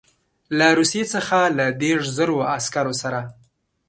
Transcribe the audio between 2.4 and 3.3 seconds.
عسکرو سره.